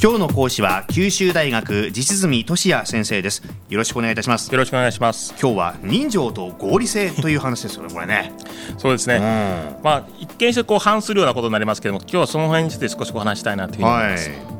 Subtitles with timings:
[0.00, 3.42] 今日の講師は九州大学実住俊也先生です。
[3.68, 4.48] よろしくお願いいたします。
[4.52, 5.34] よろしくお願いします。
[5.40, 8.32] 今日は人情と合理性という話ですよねこれね。
[8.78, 9.22] そうですね、うん、
[9.82, 14.57] まあ一見してこう反するようなことになりますけども今日はその辺について少しお話したいなというふうに思います、はい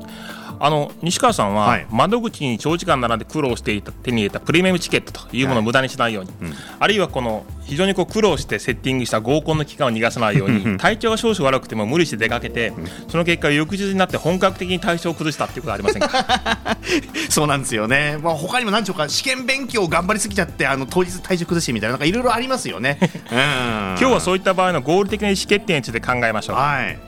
[0.61, 12.73] あの西川さんは、窓口に長時間並んで苦労していた手に入れたプレミアムチケットというものを無駄にしないように、はいうん、あるいはこの非常にこう苦労してセッティングした合コンの期間を逃がさないように体調が少々悪くても無理して出かけて、
[13.09, 16.79] その結果翌日になって本格的に体調を崩したっていうことはありませんか？
[17.29, 19.09] そうなんですよね、まあ、他にも何でしょうか。
[19.09, 22.99] 試験勉強頑張りすぎちゃってあの当日体調崩しみたいななんかいろいろありますよね、
[23.31, 26.57] うん、今日はそういった場合の合理的な意思決定について考えましょう。
[26.57, 27.08] はい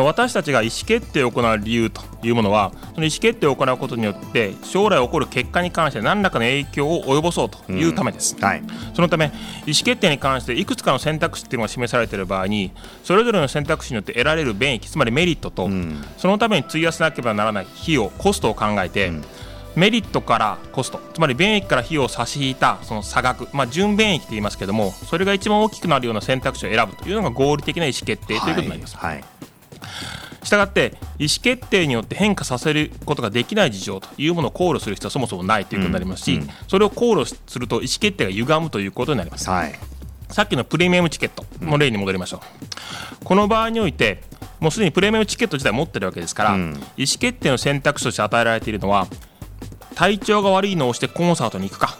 [0.00, 8.62] 私たちが意思決定を行う理由というものはその意思決定を行うことによって将来起こる結果に関して何らかの影響を及ぼそうというためです、うんはい、
[8.94, 12.72] そのため意思決定に関していくつかの選択肢というのが示されている場合に
[13.04, 19.24] それぞれの選択肢によって得られる便益つまりメリットと、うん、そのために費やさなければならない費用コストを考えて、うん。
[19.74, 28.96] メリットからコストつまり便益から費用を差し引いたその差額、まあ、純便益と言いますけどもそれが一番大きくなるような選択肢を選ぶというのが合理的な意思決定ということになります。
[28.98, 29.14] はい。
[29.14, 29.24] はい
[30.42, 39.72] したがって意思決定によって変化させることができない事情というものを考慮する必要はそもそもないということになりますし、うんうん、それを考慮すると意思決定が歪むということになります、はい、
[40.30, 42.40] さっきのプレミアムチケットの例に戻りましょう、
[43.20, 44.22] うん、この場合において
[44.60, 49.08] もうすでにプレミアムチケット自体持ってるわけですから、意思決定の選択肢として与えられているのは
[49.96, 51.98] 体調が悪いのをしてコンサートに行くか、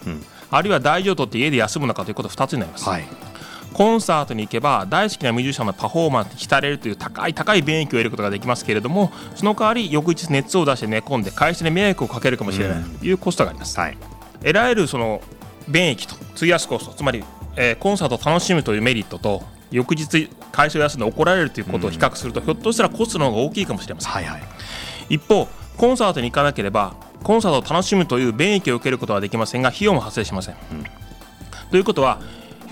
[0.49, 3.32] あるいは大事を取って家で休むのかということ2つになります、はい
[3.73, 12.83] コンサートに行けば大好きなミュージシャンのパフォーマンスに浸れるという高い高い便益を得ることができますけれどもその代わり翌日熱を出して寝込んで会社に迷惑をかけるかもしれない。
[12.83, 13.97] というコストがあります、はい、
[14.41, 15.23] 得られるその
[15.69, 17.25] 便益と費やすコストつまり、
[17.57, 24.43] えー、コンサートを楽しむというメリットと翌日会社を休んで怒られるということを比較すると、ひょっとしたらコストの方が大きいかもしれません、はいはい、
[25.09, 30.85] 一方コンサートに行かなければコンサートを楽しむという便益を受けることはできませんが費用も発生しません、うん、
[31.71, 32.21] ということは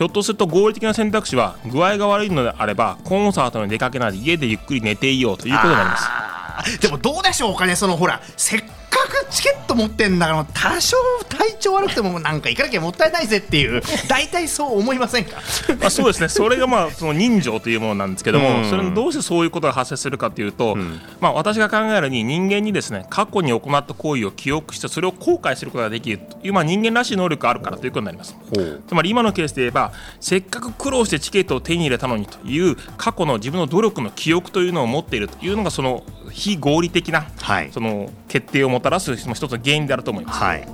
[0.00, 6.81] ひょっとすると合理的な選択肢は具合が悪いのであればコンサートに出かけないで家でゆっくり寝ていようということになります。
[6.81, 8.65] でもどうでしょうかねそのほらせっ
[9.10, 10.97] くチケット持ってんだから多少
[11.28, 15.41] 体調悪くてもなんか行かなきゃもったいないぜっていう大体そう思いませんか？
[15.81, 16.28] まあそうですね。
[16.28, 28.37] それがまあその人情というものなんですけども、うん、それどうしてそういうことが発生するかというと、うん、まあ私が考えるに人間にですね過去に行った行為を記憶してそれを後悔することができるというまあ人間らしい能力があるからということになります。
[28.88, 40.69] つまり今のケースで言えばせっかく苦労してチケットを手に入れたのにという過去の自分の努力の記憶というのを持っているというのがその非合理的な、はい、その決定をもたらす一つの原因であると思います、はい、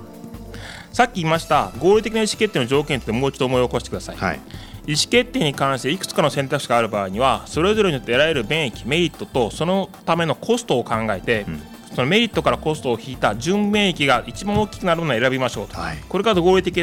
[0.93, 4.37] さっき言いました合理的な意思決定の条件ってもう一度思い起こしてください、はい、
[4.87, 11.63] 意思決定に関していくつかの選択肢がある場合にはそれぞれによって得られる便益メリットとそのためのコストを考えて、うん、
[11.95, 16.83] そのメリットからコストを引いた純便益が一番大きくなるものを選びましょうと、はい、これから合理的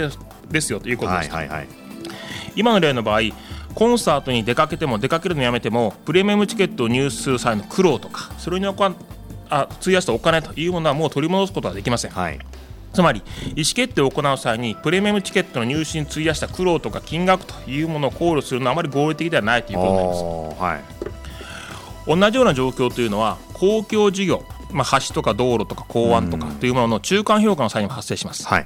[0.50, 1.68] ですよということです、はいはいはい、
[2.56, 3.22] 今の例の場合
[3.74, 8.68] コンサートに出かけても出かけるのやめてもプレミアムチケットを入手する際の苦労とかそれに
[9.50, 12.12] あ費やしたお金というものはもう取り戻すことはできません。
[12.12, 12.40] はい。
[12.94, 13.24] つまり
[13.56, 20.24] 意思決定を行う際にプレミアムチケットの入手に費やした苦労とか金額というものを考慮するのはあまり合理的ではないということになります、
[20.62, 28.66] はい、同じような状況というのは公共事業まあ、橋とか道路とか港湾とかというものの中間評価の際にも発生します、はい、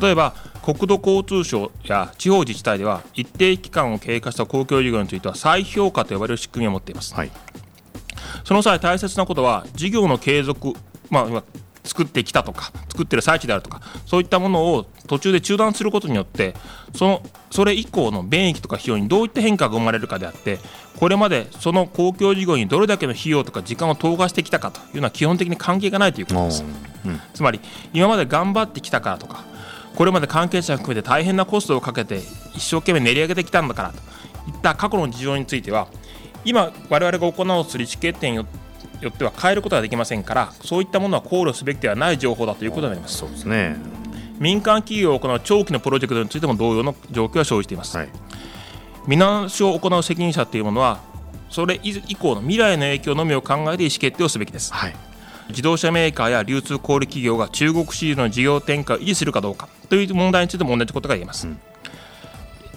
[0.00, 7.30] 例えば国土交通省や地方自治体では一定期間を経過した公共事業については再評価と呼ばれる仕組みを持っています、はい
[8.48, 10.72] その際大切なことは事業の継続、
[11.10, 11.44] まあ、
[11.84, 16.54] 作ってきたとか作ってる最中であるとかそういったものを途中で中断することによって
[16.96, 20.60] そのそれ以降の便益とか費用にどういった変化が生まれるかであって
[20.98, 26.64] これまでその公共事業にどれだけの費用とか時間を投下してきたかというのは基本的に関係がないということです、
[27.04, 27.60] うん、つまり
[27.92, 29.44] 今まで頑張ってきたからとか
[29.94, 32.22] これまで関係者含めて大変なコストをかけて
[32.54, 33.96] 一生懸命練り上げてきたんだからと
[34.50, 35.88] いった過去の事情については
[36.44, 38.46] 今我々が行おうとする意思決定によ
[39.08, 43.18] っては変えることはできませんからそういったものは考慮すべきではない情報だということになります。
[43.18, 43.76] そうですね。
[44.38, 48.08] 民間企業を行う長期のプロジェクトについても同様の状況が生じています、はい、
[49.06, 51.00] 見直しを行う責任者というものは
[51.50, 54.94] それ以降の未来の影響のみを考えて意思決定をすべきです、はい、
[55.48, 61.58] 自動車メーカーや流通小売企業が中国市場の事業展開を維持するかどうかという問題についても同じことが言えます、うん、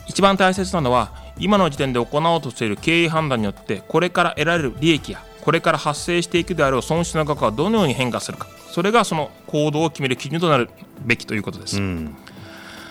[0.08, 8.48] 一番大切なのは今の時点で行おうとしている経営判断によってこれから得られる利益やこれから発生していくであろう損失の額はどのように変化するか。
[8.72, 10.70] それがその行動を決める基準となる
[11.06, 12.16] べきということです、うん、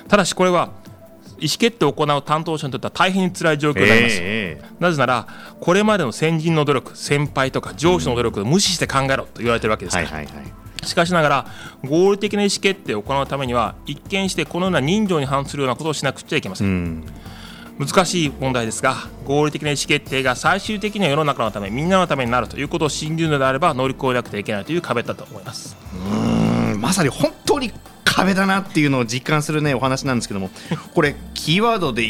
[0.09, 0.71] ただしこれは
[1.39, 5.27] 意思決定を行う担当者にとっては大変に辛い状況になります、えー、なぜなら
[5.59, 10.87] これまでの先人の努力先輩とか上司の努力を無視して考えろと言われてるわけですから、はいはいはい。
[10.87, 11.47] しかしながら
[11.83, 17.05] 合理的な意思決定を行うためには一見してこのような人情に反するようなことをしなくちゃいけません、ん
[17.81, 18.95] 難しい問題ですが
[19.25, 25.77] 合理的な意思決定が最終的には世の中のためみんなのためになるということを信じるのであれば乗り越えなくてはいけないという壁だと思います。
[25.95, 27.73] うんまさに本当に
[28.05, 30.51] 壁だなっていうのを実感するねお話なんですけども
[30.95, 32.07] これキーワードで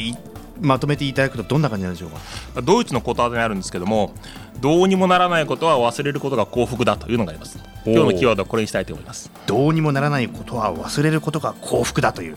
[0.61, 2.11] まとめていただくとどんな感じなんでしょう
[2.57, 2.63] か？
[2.63, 4.13] ドイツのことわざにあるんですけども
[4.61, 7.61] どうにもならないことは忘れることが幸福だというのがあります。
[7.87, 9.31] 今日のキーワードはこれにしたいと思います。
[9.47, 12.37] どうにもならないことは忘れることが幸福だという。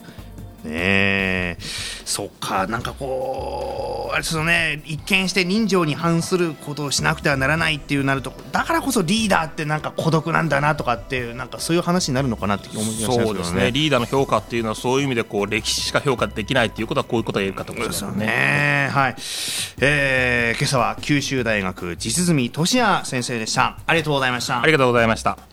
[0.63, 1.57] ね
[2.05, 13.25] そっかなんかこうあれですよね一見して人情に反することをしなくてはならないっていうなるとだからこそリーダーってなんか孤独なんだなとかっていうなんかそういう話になるのかなって思いますね。
[13.25, 13.71] そうですね。
[13.71, 18.89] リーダーの評価っていうのはそういう意味でこう歴史しか評価できないっていうことはこういうことが言えるかと思いますよね。
[18.91, 19.15] はい、
[19.79, 23.77] えー、今朝は九州大学実住俊也先生でした。
[23.87, 24.61] ありがとうございました。
[24.61, 25.52] ありがとうございました